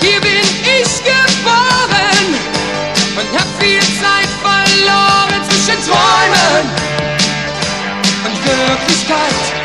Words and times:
Hier 0.00 0.20
bin 0.20 0.40
ich 0.40 1.04
geboren 1.04 2.26
und 3.16 3.38
hab 3.38 3.48
viel 3.62 3.80
Zeit 3.80 4.28
verloren 4.42 5.40
zwischen 5.48 5.80
Träumen 5.84 6.68
und 8.24 8.46
Wirklichkeit. 8.46 9.63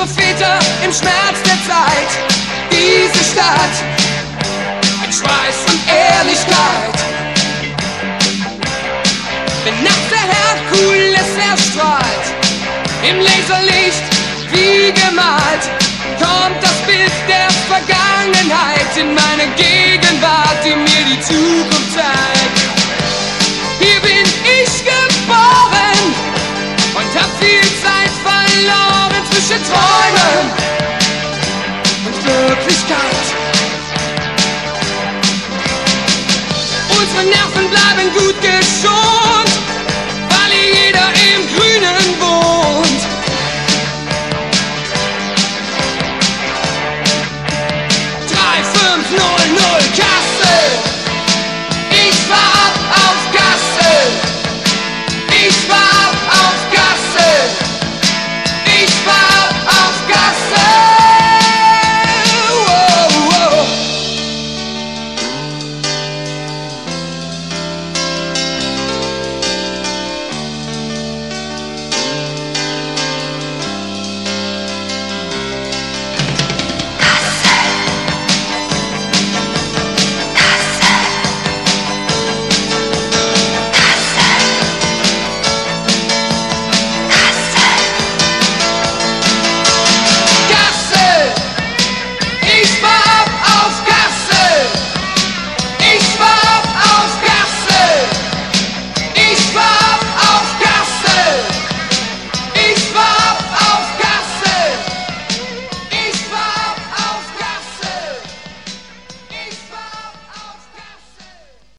Unsere 0.00 0.08
Väter 0.08 0.58
im 0.84 0.92
Schmerz 0.92 1.42
der 1.44 1.58
Zeit 1.68 2.10
diese 2.70 3.24
Stadt 3.32 3.74
mit 5.02 5.14
Schweiß 5.14 5.58
und 5.66 5.80
Ehrlichkeit. 5.88 6.94
Wenn 9.64 9.82
nachts 9.82 10.08
der 10.10 10.24
Herkules 10.36 11.36
erstrahlt, 11.50 12.26
im 13.08 13.20
Laserlicht 13.20 14.02
wie 14.52 14.92
gemalt, 14.92 15.64
kommt 16.18 16.62
das 16.62 16.76
Bild 16.86 17.12
der 17.28 17.50
Vergangenheit 17.68 18.96
in 18.96 19.14
meine 19.14 19.46
Gegenwart, 19.56 20.64
die 20.64 20.76
mir 20.76 21.14
die 21.14 21.20
Zukunft 21.20 21.92
zeigt. 21.94 22.29
Träumen 29.68 30.50
und 32.06 32.16
Wirklichkeit. 32.24 33.24
Unsere 36.98 37.24
Nerven 37.24 37.70
bleiben 37.70 38.12
gut 38.14 38.40
geschont, 38.40 39.52
weil 40.30 40.52
jeder 40.52 41.08
im 41.34 41.40
Grünen 41.54 42.20
wohnt. 42.20 43.02
Drei 48.30 48.56
fünf 48.74 49.10
null 49.10 49.44
null 49.58 49.84
Kassel, 49.96 50.64
ich 51.90 52.18
war 52.28 52.64
ab. 52.89 52.89